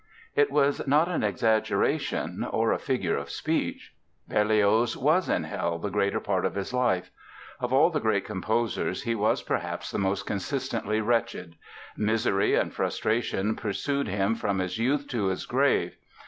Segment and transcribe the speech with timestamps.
[0.35, 3.93] It was not an exaggeration or a figure of speech.
[4.27, 7.11] Berlioz was in hell the greater part of his life.
[7.59, 11.55] Of all the great composers he was perhaps the most consistently wretched.
[11.95, 15.95] Misery and frustration pursued him from his youth to his grave.